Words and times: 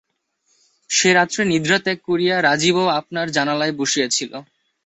সে 0.89 1.09
রাত্রে 1.13 1.41
নিদ্রা 1.45 1.77
ত্যাগ 1.79 1.99
করিয়া 2.09 2.35
রাজীবও 2.41 2.85
আপনার 2.99 3.27
জানালায় 3.31 3.73
বসিয়া 3.79 4.07
ছিল। 4.07 4.31